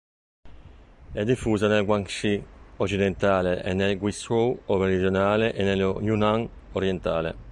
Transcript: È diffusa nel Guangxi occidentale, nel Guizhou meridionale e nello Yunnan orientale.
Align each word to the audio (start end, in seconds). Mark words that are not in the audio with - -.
È 1.11 1.23
diffusa 1.23 1.67
nel 1.67 1.85
Guangxi 1.85 2.43
occidentale, 2.77 3.61
nel 3.75 3.99
Guizhou 3.99 4.59
meridionale 4.69 5.53
e 5.53 5.61
nello 5.61 5.99
Yunnan 6.01 6.49
orientale. 6.71 7.37